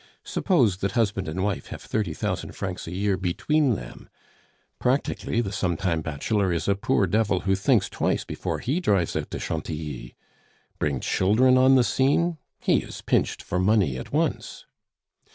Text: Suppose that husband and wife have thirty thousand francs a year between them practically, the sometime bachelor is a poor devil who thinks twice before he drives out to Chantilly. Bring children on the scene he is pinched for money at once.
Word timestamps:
Suppose 0.23 0.77
that 0.77 0.93
husband 0.93 1.27
and 1.27 1.43
wife 1.43 1.67
have 1.67 1.79
thirty 1.83 2.15
thousand 2.15 2.53
francs 2.55 2.87
a 2.87 2.91
year 2.91 3.17
between 3.17 3.75
them 3.75 4.09
practically, 4.79 5.41
the 5.41 5.51
sometime 5.51 6.01
bachelor 6.01 6.51
is 6.51 6.67
a 6.67 6.73
poor 6.73 7.05
devil 7.05 7.41
who 7.41 7.53
thinks 7.53 7.87
twice 7.87 8.23
before 8.25 8.57
he 8.57 8.79
drives 8.79 9.15
out 9.15 9.29
to 9.29 9.37
Chantilly. 9.37 10.15
Bring 10.79 11.01
children 11.01 11.55
on 11.55 11.75
the 11.75 11.83
scene 11.83 12.39
he 12.59 12.77
is 12.77 13.03
pinched 13.03 13.43
for 13.43 13.59
money 13.59 13.95
at 13.95 14.11
once. 14.11 14.65